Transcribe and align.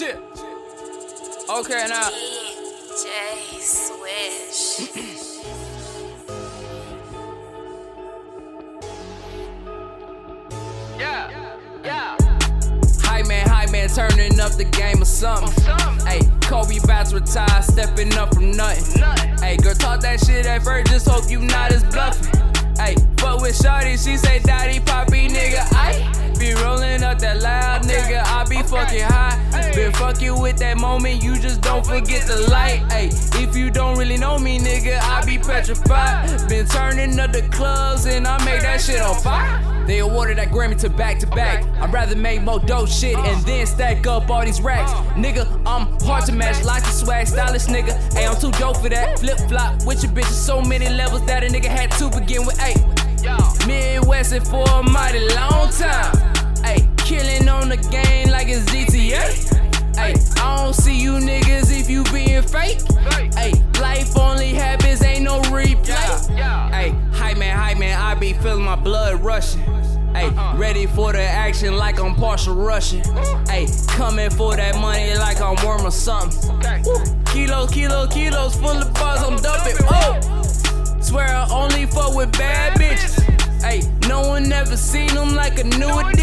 Chip. 0.00 0.16
Okay, 1.50 1.84
now. 1.86 2.08
J 2.08 3.60
Swish. 3.60 4.88
Yeah, 10.98 11.58
yeah. 11.84 12.16
Hype 13.02 13.26
man, 13.26 13.46
hype 13.46 13.70
man, 13.72 13.90
turning 13.90 14.40
up 14.40 14.52
the 14.52 14.64
game 14.64 15.02
or 15.02 15.04
something. 15.04 15.52
Hey, 16.06 16.20
Kobe 16.40 16.78
about 16.82 17.08
to 17.08 17.16
retire, 17.16 17.62
stepping 17.62 18.14
up 18.14 18.32
from 18.32 18.52
nothing. 18.52 19.02
Hey, 19.42 19.58
girl, 19.58 19.74
talk 19.74 20.00
that 20.00 20.20
shit 20.24 20.46
at 20.46 20.62
first, 20.62 20.90
just 20.90 21.06
hope 21.06 21.30
you 21.30 21.40
not 21.40 21.72
as 21.72 21.84
bluffing. 21.84 22.40
Hey, 22.78 22.96
but 23.16 23.42
with 23.42 23.54
Shorty, 23.54 23.98
she 23.98 24.16
say, 24.16 24.38
Daddy, 24.38 24.80
Poppy, 24.80 25.28
nigga, 25.28 25.60
I 25.74 26.30
be 26.38 26.54
rolling 26.54 27.02
up 27.02 27.18
that 27.18 27.42
loud, 27.42 27.82
nigga. 27.82 28.24
I 28.24 28.44
be 28.48 28.62
fucking 28.62 29.02
high. 29.02 29.59
Been 29.90 29.98
fucking 29.98 30.40
with 30.40 30.58
that 30.58 30.78
moment, 30.78 31.20
you 31.20 31.36
just 31.36 31.62
don't 31.62 31.84
forget 31.84 32.24
the 32.24 32.46
light. 32.48 32.80
Hey, 32.92 33.08
if 33.42 33.56
you 33.56 33.70
don't 33.70 33.98
really 33.98 34.16
know 34.16 34.38
me, 34.38 34.60
nigga, 34.60 35.00
I 35.00 35.24
be 35.24 35.36
petrified. 35.36 36.48
Been 36.48 36.64
turning 36.66 37.18
up 37.18 37.32
the 37.32 37.42
clubs 37.48 38.06
and 38.06 38.24
I 38.24 38.42
make 38.44 38.60
that 38.60 38.80
shit 38.80 39.00
on 39.00 39.16
fire. 39.20 39.86
They 39.88 39.98
awarded 39.98 40.38
that 40.38 40.50
Grammy 40.50 40.78
to 40.78 40.90
back 40.90 41.18
to 41.20 41.26
back. 41.26 41.64
I'd 41.80 41.92
rather 41.92 42.14
make 42.14 42.42
more 42.42 42.60
dope 42.60 42.88
shit 42.88 43.16
and 43.16 43.42
uh. 43.42 43.46
then 43.46 43.66
stack 43.66 44.06
up 44.06 44.30
all 44.30 44.44
these 44.44 44.60
racks. 44.60 44.92
Uh. 44.92 45.02
Nigga, 45.14 45.44
I'm 45.66 45.98
hard 46.02 46.24
to 46.26 46.32
match, 46.32 46.62
like 46.64 46.84
the 46.84 46.90
swag, 46.90 47.26
stylish 47.26 47.64
nigga. 47.64 47.92
Hey, 48.14 48.26
I'm 48.26 48.40
too 48.40 48.52
dope 48.52 48.76
for 48.76 48.90
that. 48.90 49.18
Flip 49.18 49.38
flop 49.48 49.84
with 49.84 50.04
your 50.04 50.12
bitches, 50.12 50.38
so 50.46 50.62
many 50.62 50.88
levels 50.88 51.26
that 51.26 51.42
a 51.42 51.48
nigga 51.48 51.66
had 51.66 51.90
to 51.92 52.10
begin 52.10 52.46
with. 52.46 52.56
Hey, 52.60 52.74
Midwest 53.66 54.48
for 54.48 54.62
a 54.70 54.82
mighty 54.84 55.26
long 55.34 55.68
time. 55.70 56.16
Hey, 56.62 56.88
killing 56.98 57.48
on 57.48 57.70
the 57.70 57.76
game 57.76 58.19
you 61.10 61.26
niggas 61.26 61.70
if 61.78 61.90
you 61.90 62.04
being 62.04 62.42
fake. 62.42 62.80
Hey, 63.34 63.52
life 63.80 64.16
only 64.16 64.50
happens, 64.54 65.02
ain't 65.02 65.22
no 65.22 65.40
replay. 65.42 66.28
Hey, 66.70 66.94
hype 67.12 67.36
man, 67.36 67.56
hype 67.56 67.78
man, 67.78 68.00
I 68.00 68.14
be 68.14 68.32
feeling 68.34 68.64
my 68.64 68.76
blood 68.76 69.22
rushing. 69.22 69.62
Hey, 70.14 70.30
ready 70.56 70.86
for 70.86 71.12
the 71.12 71.22
action 71.22 71.76
like 71.76 72.00
I'm 72.00 72.14
partial 72.14 72.54
Russian. 72.54 73.02
Hey, 73.48 73.66
coming 73.88 74.30
for 74.30 74.56
that 74.56 74.76
money 74.76 75.14
like 75.14 75.40
I'm 75.40 75.56
worm 75.66 75.86
or 75.86 75.90
something. 75.90 76.58
Woo. 76.84 76.94
Kilo, 77.26 77.66
kilo, 77.66 78.06
kilos 78.08 78.56
full 78.56 78.70
of 78.70 78.92
bars, 78.94 79.22
I'm 79.22 79.36
dumping. 79.36 79.76
Oh, 79.88 81.00
swear 81.00 81.28
I 81.28 81.48
only 81.50 81.86
fuck 81.86 82.14
with 82.14 82.32
bad 82.32 82.78
bitches. 82.78 83.18
Hey, 83.62 83.82
no 84.08 84.28
one 84.28 84.50
ever 84.52 84.76
seen 84.76 85.14
them 85.14 85.34
like 85.34 85.58
a 85.58 85.64
new 85.64 85.98
edition. 85.98 86.19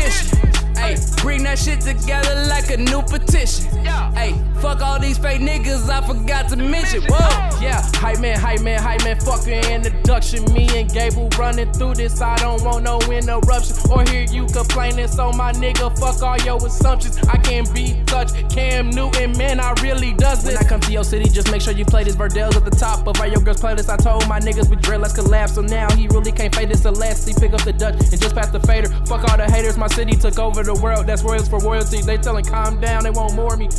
That 1.57 1.63
shit 1.63 1.81
together 1.81 2.45
like 2.47 2.69
a 2.69 2.77
new 2.77 3.01
petition. 3.01 3.65
Hey, 4.13 4.35
fuck 4.61 4.81
all 4.81 4.99
these 4.99 5.17
fake 5.17 5.41
niggas 5.41 5.89
I 5.89 6.05
forgot 6.05 6.49
to 6.49 6.55
mention. 6.55 7.01
Whoa. 7.03 7.17
Oh. 7.19 7.59
Yeah, 7.59 7.81
hype 7.95 8.19
man, 8.19 8.39
hype 8.39 8.61
man, 8.61 8.79
hype 8.79 9.03
man, 9.03 9.19
fucking 9.19 9.63
introduction. 9.65 10.43
Me 10.53 10.69
and 10.77 10.91
Gable 10.91 11.29
running 11.37 11.71
through 11.73 11.95
this, 11.95 12.21
I 12.21 12.35
don't 12.37 12.63
want 12.63 12.83
no 12.83 12.99
interruption. 12.99 13.75
Or 13.89 14.03
hear 14.03 14.23
you 14.23 14.45
complaining, 14.45 15.07
so 15.07 15.31
my 15.31 15.51
nigga, 15.53 15.97
fuck 15.97 16.21
all 16.21 16.37
your 16.45 16.57
assumptions. 16.57 17.17
I 17.27 17.37
can't 17.37 17.73
be 17.73 18.03
touched. 18.05 18.35
Cam 18.51 18.91
Newton, 18.91 19.35
man, 19.37 19.59
I 19.59 19.73
really 19.81 20.13
does 20.13 20.43
this. 20.43 20.57
When 20.57 20.65
I 20.65 20.69
come 20.69 20.81
your 20.97 21.03
city, 21.03 21.29
just 21.29 21.51
make 21.51 21.61
sure 21.61 21.73
you 21.73 21.85
play 21.85 22.03
this 22.03 22.15
Verdell's 22.15 22.57
at 22.57 22.65
the 22.65 22.71
top 22.71 23.05
of 23.07 23.15
your 23.27 23.39
girls' 23.39 23.61
playlist. 23.61 23.87
I 23.87 23.97
told 23.97 24.27
my 24.27 24.39
niggas 24.39 24.67
we 24.67 24.77
drill, 24.77 24.99
let's 24.99 25.13
collapse. 25.13 25.53
So 25.53 25.61
now 25.61 25.87
he 25.95 26.07
really 26.07 26.31
can't 26.31 26.53
fade 26.55 26.69
this 26.69 26.83
last. 26.85 27.27
He 27.27 27.35
pick 27.35 27.53
up 27.53 27.61
the 27.61 27.71
Dutch 27.71 27.93
and 27.99 28.19
just 28.19 28.33
pass 28.33 28.49
the 28.49 28.59
fader. 28.61 28.89
Fuck 29.05 29.29
all 29.29 29.37
the 29.37 29.45
haters, 29.45 29.77
my 29.77 29.85
city 29.85 30.15
took 30.15 30.39
over 30.39 30.63
the 30.63 30.73
world. 30.73 31.05
That's 31.05 31.21
royals 31.21 31.47
for 31.47 31.59
royalty. 31.59 32.01
They 32.01 32.17
telling 32.17 32.45
calm 32.45 32.81
down, 32.81 33.03
they 33.03 33.11
want 33.11 33.35
more 33.35 33.55
me. 33.55 33.69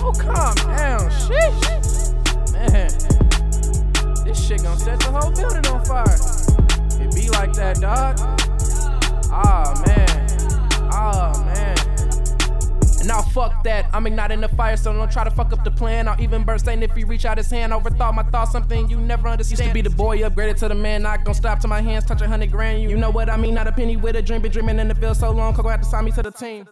Oh, 0.00 0.12
calm 0.16 0.54
down, 0.76 1.10
shit. 1.28 1.52
Man, 2.52 2.88
this 4.24 4.46
shit 4.46 4.62
gonna 4.62 4.80
set 4.80 4.98
the 5.00 5.12
whole 5.12 5.32
building 5.32 5.66
on 5.66 5.84
fire. 5.84 6.16
It 7.04 7.14
be 7.14 7.28
like 7.36 7.52
that, 7.52 7.80
dog. 7.82 8.16
Ah, 9.30 9.74
man. 9.86 10.05
Fuck 13.36 13.62
that, 13.64 13.90
I'm 13.92 14.06
igniting 14.06 14.40
the 14.40 14.48
fire, 14.48 14.78
so 14.78 14.94
don't 14.94 15.12
try 15.12 15.22
to 15.22 15.30
fuck 15.30 15.52
up 15.52 15.62
the 15.62 15.70
plan. 15.70 16.08
I'll 16.08 16.18
even 16.18 16.42
burn 16.42 16.58
Satan 16.58 16.82
if 16.82 16.92
he 16.92 17.04
reach 17.04 17.26
out 17.26 17.36
his 17.36 17.50
hand. 17.50 17.70
Overthought 17.74 18.14
my 18.14 18.22
thoughts, 18.22 18.50
something 18.50 18.88
you 18.88 18.98
never 18.98 19.28
understand. 19.28 19.58
Used 19.58 19.68
to 19.68 19.74
be 19.74 19.82
the 19.82 19.90
boy, 19.90 20.20
upgraded 20.20 20.56
to 20.60 20.68
the 20.68 20.74
man, 20.74 21.02
not 21.02 21.22
gonna 21.22 21.34
stop 21.34 21.60
till 21.60 21.68
my 21.68 21.82
hands 21.82 22.06
touch 22.06 22.22
a 22.22 22.26
hundred 22.26 22.50
grand. 22.50 22.82
You 22.90 22.96
know 22.96 23.10
what 23.10 23.28
I 23.28 23.36
mean? 23.36 23.52
Not 23.52 23.66
a 23.66 23.72
penny 23.72 23.98
with 23.98 24.16
a 24.16 24.22
dream, 24.22 24.40
been 24.40 24.52
dreaming 24.52 24.78
in 24.78 24.88
the 24.88 24.94
field 24.94 25.18
so 25.18 25.30
long. 25.32 25.52
Coco 25.52 25.68
had 25.68 25.82
to 25.82 25.88
sign 25.88 26.06
me 26.06 26.12
to 26.12 26.22
the 26.22 26.30
team. 26.30 26.66